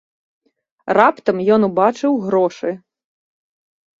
Раптам 0.99 1.37
ён 1.57 1.61
убачыў 1.69 2.17
грошы. 2.25 2.69